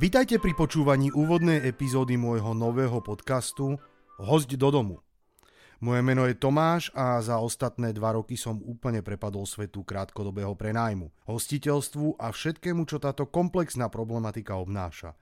[0.00, 3.76] Vítajte pri počúvaní úvodnej epizódy môjho nového podcastu
[4.16, 5.04] Host do domu.
[5.76, 11.12] Moje meno je Tomáš a za ostatné dva roky som úplne prepadol svetu krátkodobého prenájmu,
[11.28, 15.12] hostiteľstvu a všetkému, čo táto komplexná problematika obnáša.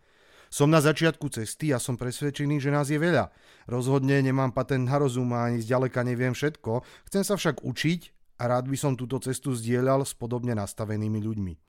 [0.46, 3.34] Som na začiatku cesty a som presvedčený, že nás je veľa.
[3.66, 8.00] Rozhodne nemám patent na rozum a ani zďaleka neviem všetko, chcem sa však učiť
[8.38, 11.67] a rád by som túto cestu zdieľal s podobne nastavenými ľuďmi.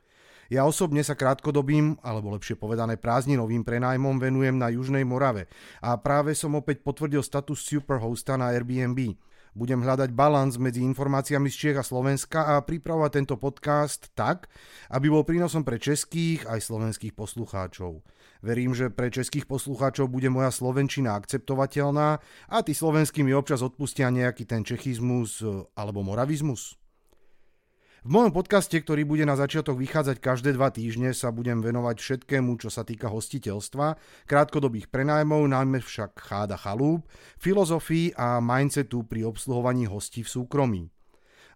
[0.50, 5.46] Ja osobne sa krátkodobým, alebo lepšie povedané prázdninovým prenájmom venujem na Južnej Morave
[5.78, 9.14] a práve som opäť potvrdil status superhosta na Airbnb.
[9.54, 14.50] Budem hľadať balans medzi informáciami z Čiech a Slovenska a pripravovať tento podcast tak,
[14.90, 18.02] aby bol prínosom pre českých aj slovenských poslucháčov.
[18.42, 22.10] Verím, že pre českých poslucháčov bude moja slovenčina akceptovateľná
[22.50, 25.46] a tí slovenskí mi občas odpustia nejaký ten čechizmus
[25.78, 26.79] alebo moravizmus.
[28.00, 32.56] V mojom podcaste, ktorý bude na začiatok vychádzať každé dva týždne, sa budem venovať všetkému,
[32.56, 37.04] čo sa týka hostiteľstva, krátkodobých prenajmov, najmä však cháda chalúb,
[37.44, 40.84] filozofii a mindsetu pri obsluhovaní hostí v súkromí.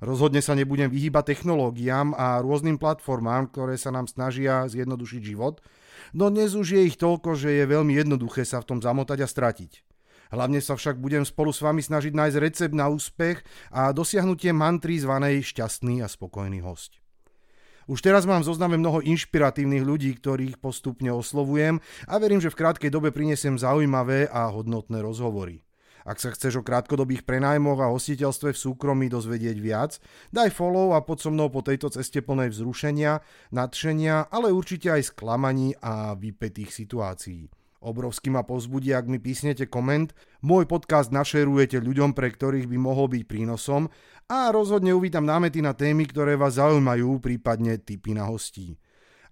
[0.04, 5.64] Rozhodne sa nebudem vyhýbať technológiám a rôznym platformám, ktoré sa nám snažia zjednodušiť život,
[6.12, 9.32] no dnes už je ich toľko, že je veľmi jednoduché sa v tom zamotať a
[9.32, 9.93] stratiť.
[10.34, 14.98] Hlavne sa však budem spolu s vami snažiť nájsť recept na úspech a dosiahnutie mantry
[14.98, 16.98] zvanej šťastný a spokojný host.
[17.86, 21.78] Už teraz mám zozname mnoho inšpiratívnych ľudí, ktorých postupne oslovujem
[22.10, 25.62] a verím, že v krátkej dobe prinesiem zaujímavé a hodnotné rozhovory.
[26.04, 30.02] Ak sa chceš o krátkodobých prenajmoch a hostiteľstve v súkromí dozvedieť viac,
[30.36, 33.24] daj follow a pod so mnou po tejto ceste plnej vzrušenia,
[33.56, 37.48] nadšenia, ale určite aj sklamaní a vypetých situácií.
[37.84, 40.16] Obrovský ma povzbudí, ak mi písnete koment.
[40.40, 43.92] Môj podcast našerujete ľuďom, pre ktorých by mohol byť prínosom
[44.32, 48.80] a rozhodne uvítam námety na témy, ktoré vás zaujímajú, prípadne tipy na hostí.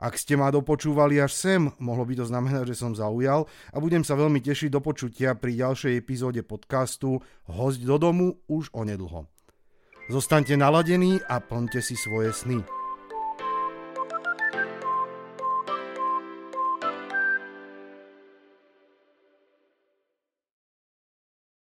[0.02, 4.03] Ak ste ma dopočúvali až sem, mohlo by to znamenať, že som zaujal a budem
[4.03, 9.29] sa veľmi tešiť do počutia pri ďalšej epizóde podcastu Host do domu už onedlho.
[10.09, 12.81] Zostaňte naladení a plňte si svoje sny.